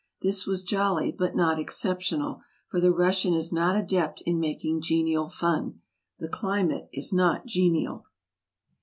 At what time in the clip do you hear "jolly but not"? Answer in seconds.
0.63-1.59